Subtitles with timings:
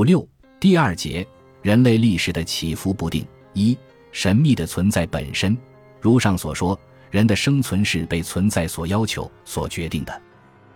[0.00, 0.26] 五六
[0.58, 1.26] 第二节，
[1.60, 3.22] 人类历史的起伏不定。
[3.52, 3.76] 一、
[4.12, 5.54] 神秘的存在本身。
[6.00, 6.80] 如上所说，
[7.10, 10.22] 人的生存是被存在所要求、所决定的。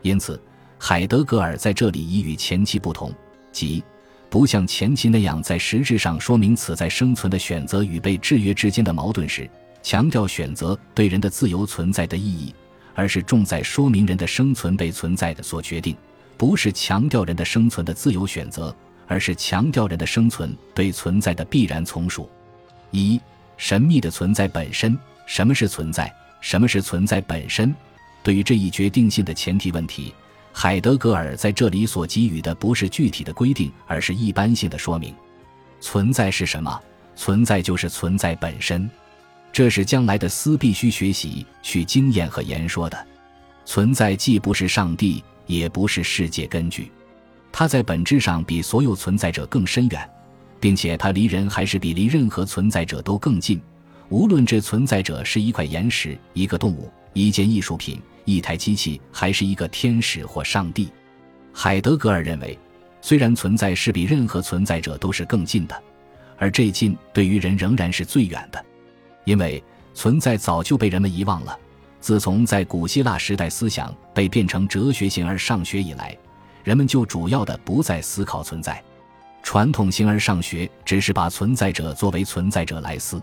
[0.00, 0.42] 因此，
[0.78, 3.12] 海德格尔在这里已与前期不同，
[3.52, 3.84] 即
[4.30, 9.46] 不像前期那样在实质上说明此在生存的选择与被制约之间的矛盾时，
[9.82, 12.54] 强调选择对人的自由存在的意义，
[12.94, 15.94] 而是重在说明人的生存被存在的所决定，
[16.38, 18.74] 不是强调人的生存的自由选择，
[19.10, 22.30] 而是强调人的生存对存在的必然从属。
[22.92, 23.20] 一、
[23.56, 24.96] 神秘的存在本身。
[25.26, 26.12] 什么是存在？
[26.40, 27.74] 什么是存在本身？
[28.22, 30.14] 对于这一决定性的前提问题，
[30.52, 35.12] 海德格尔在这里所给予的不是具体的规定，而是一般性的说明。
[35.80, 36.80] 存在是什么？
[37.16, 38.88] 存在就是存在本身。
[39.52, 43.06] 这是将来的思必须学习去经验和言说的。
[43.64, 46.90] 存在既不是上帝，也不是世界根据，
[47.52, 50.10] 它在本质上比所有存在者更深远，
[50.58, 53.60] 并且它离人还是比离任何存在者都更近。
[54.08, 60.88] 无论这存在者是一块岩石、一个动物、一件艺术品、一台机器，还是一个天使或上帝，
[61.52, 62.58] 海德格尔认为，
[63.00, 65.82] 虽然存在是比任何存在者都是更近的，
[66.38, 68.64] 而这近对于人仍然是最远的，
[69.24, 69.62] 因为
[69.94, 71.56] 存在早就被人们遗忘了。
[72.00, 76.16] 自从在古希腊时代思想被变成哲学形而上学以来，
[76.70, 78.80] 人们就主要的不再思考存在。
[79.42, 83.20] 传统形而上学只是把存在者作为存在者来思。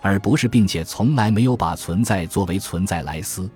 [0.00, 3.50] 而不是，并且从来没有把存在作为存在来思，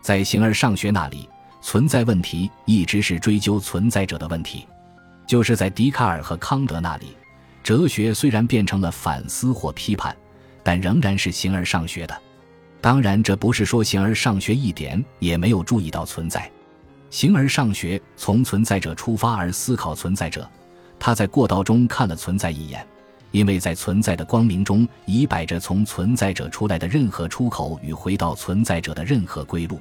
[0.00, 1.28] 在形而上学那里，
[1.60, 4.60] 存在问题一直是追究存在者的问题；
[5.26, 7.16] 就是在笛卡尔和康德那里，
[7.64, 10.16] 哲学虽然变成了反思或批判，
[10.62, 12.16] 但仍然是形而上学的。
[12.80, 16.48] 当然，这不是说形而上学一点也没有注意到存在。
[17.10, 20.48] 形而上学从存在者出发而思考存在者，
[20.98, 22.86] 他在过道中看了存在一眼。
[23.32, 29.80] 因为在存在的光明中，已摆着从存在者出来的任何出口与回到存在者的任何归路，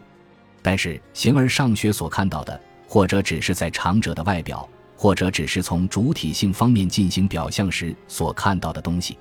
[0.62, 9.18] 但是形而上学所看到的，或者只是在长者的外表，或者只是从主体性方面进行表象时所看到的东西。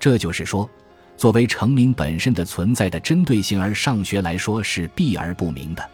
[0.00, 0.68] 这就是说，
[1.16, 5.90] 作为成名本身的存在的针对性而上学来说是避而不明的。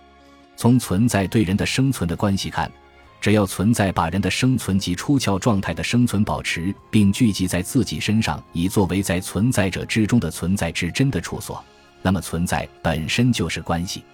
[0.57, 2.71] 从存在对人的生存的关系看。
[3.19, 11.65] 只要存在把人的生存及出窍状态的生存保持，并聚集在自己身上，以作为在存在者之中的存在之真的处所，
[12.03, 14.05] 那么存在本身就是关系。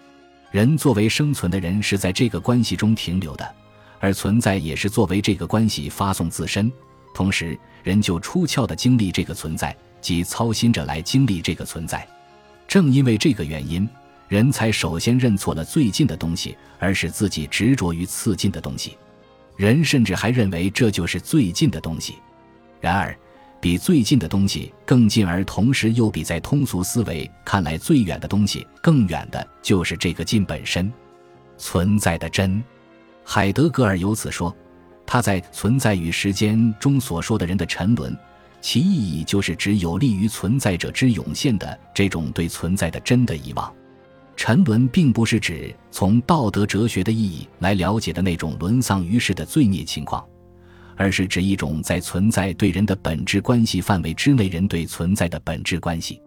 [0.50, 3.54] 人作为生存的人是在这个关系中停留的，
[4.00, 6.72] 而存在也是作为这个关系发送自身。
[7.12, 12.06] 同时，人就出窍的经历这个存在，即操心着来经历这个存在。
[12.66, 13.86] 正因为这个原因。
[14.32, 18.97] 人才首先认错了最近的东西，而使自己执着于次近的东西。
[19.59, 22.15] 人甚至还认为这就是最近的东西。
[22.81, 23.15] 然而，
[23.60, 30.91] 比最近的东西更近，而同时又比在通俗思维看来最远的东西更远的，就是这个近本身
[31.59, 32.64] 存在的真。
[33.22, 34.56] 海德格尔由此说，
[35.04, 38.16] 他在《存在与时间》中所说的人的沉沦，
[38.62, 43.70] 其意义就是指有利于存在者之涌现的这种对存在的真的遗忘。
[44.37, 50.25] 沉沦并不是指从道德哲学的意义来了解的那种沦丧于世的罪孽情况，
[50.97, 56.20] 而是指一种在存在对人的本质关系范围之内人对存在的本质关系。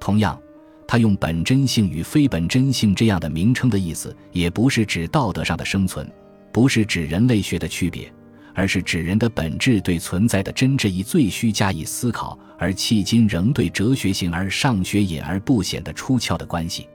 [0.00, 0.40] 同样，
[0.88, 6.10] 他用本真性与非本真性这样的名称的意思，也不是指道德上的生存，
[6.52, 8.12] 不是指人类学的区别，
[8.54, 16.88] 而是指人的本质对存在的真这一最需加以思考，而迄今仍对哲学性而上学隐而不显的出窍的关系。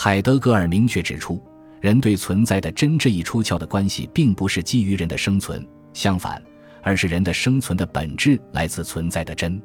[0.00, 1.42] 海德格尔明确指出，
[1.80, 6.40] 人对存在的真这一出窍的关系，并不是基于人的生存，相反，
[6.84, 9.60] 而是人的生存的本质来自存在的真。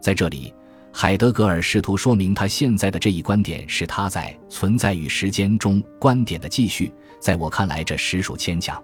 [0.00, 0.50] 在这里，
[0.90, 6.90] 海德格尔试图说明他现在的这一观点是他在《存在与时间》中观点的继续。
[7.20, 8.82] 在我看来，这实属牵强。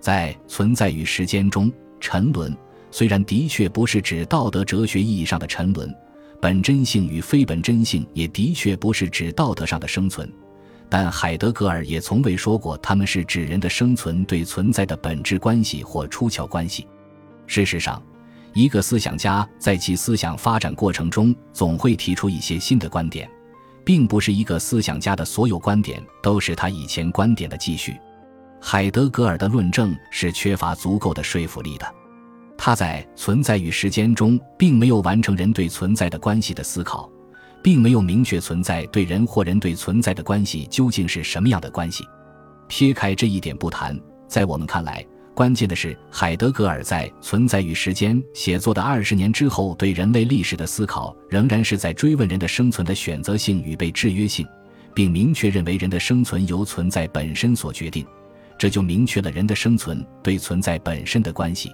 [0.00, 2.52] 在《存在与时间》中，沉沦
[2.90, 5.94] 虽然的确不是指道德哲学意义上的沉沦。
[6.44, 10.30] 本真性与非本真性也的确不是指道德上的生存，
[10.90, 16.86] 但海德格尔也从未说过他们是指人的生存对存在的本质关系或出窍关系。
[17.46, 18.02] 事实上，
[18.52, 23.26] 一个思想家在其思想发展过程中总会提出一些新的观点，
[23.82, 27.96] 并不是一个思想家的所有观点都是他以前观点的继续。
[28.60, 31.94] 海德格尔的论证是缺乏足够的说服力的。
[32.56, 37.10] 他在存在与时间中，并没有完成人对存在的关系的思考，
[37.62, 42.04] 并没有明确存在对人或人对存在的关系究竟是什么样的关系。
[42.68, 45.04] 撇开这一点不谈，在我们看来，
[45.34, 54.46] 关键的是，海德格尔在《存在与时间》写作的二十年之后，对人类历史的思考仍然是在追问人的生存的选择性与被制约性，
[54.94, 58.06] 并明确认为人的生存由存在本身所决定。
[58.56, 61.70] 这就明确了人的生存对存在本身的关系。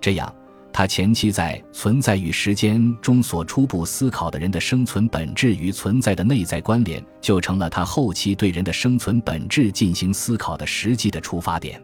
[0.00, 0.34] 这样，
[0.72, 11.82] 他前期在《存在与时间》中所初步思考的人的生存本质与存在的内在关联，就成了他后期对人的生存本质进行思考的实际的出发点。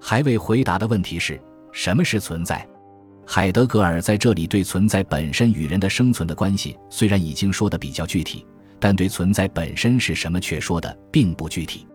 [0.00, 1.40] 还未回答的问题是
[1.72, 2.66] 什么是存在？
[3.26, 8.44] 海德格尔在这里对存在本身与人的生存的关系虽然已经说的比较具体，
[8.78, 11.86] 但对存在本身是什么却说的并不具体。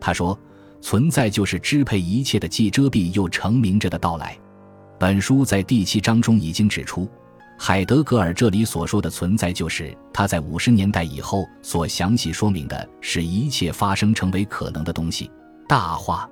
[0.00, 0.38] 他说
[0.80, 4.38] ：“存在就是支配一切的既遮蔽又成明着的到来。”
[4.98, 7.08] 本书在第七章中已经指出，
[7.56, 15.30] 海德格尔这里所说的存在，就是他在五十年代以后所详细说明的，使一切发生成为可能的东西
[15.68, 16.28] 大化。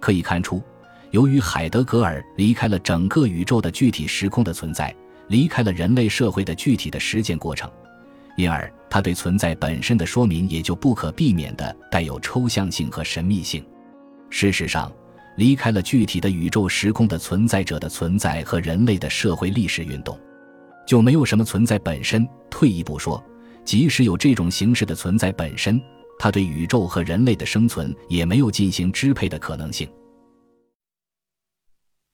[0.00, 0.62] 可以看出，
[1.10, 4.94] 由于海德格尔离开了整个宇宙的具体时空的存在，
[5.26, 7.70] 离开了人类社会的具体的实践过程，
[8.38, 13.62] 因而他对存在本身的说明也就不可避免的带有抽象性和神秘性。
[14.30, 14.90] 事实上，
[15.38, 20.18] 离开了具体的宇宙时空的存在者的存在和人类的社会历史运动，
[20.84, 22.28] 就没有什么存在本身。
[22.50, 23.24] 退一步说，
[23.64, 25.80] 即使有这种形式的存在本身。
[26.18, 29.88] 它对宇宙和人类的生存也没有进行支配的可能性。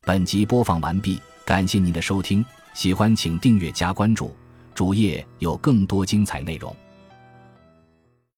[0.03, 2.45] 本集播放完毕，感谢您的收听，
[2.75, 4.37] 喜欢请订阅加关注，
[4.75, 6.77] 主页有更多精彩内容。